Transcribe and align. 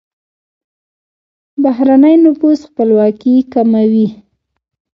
بهرنی 1.61 2.15
نفوذ 2.25 2.59
خپلواکي 2.69 3.35
کموي. 3.53 4.07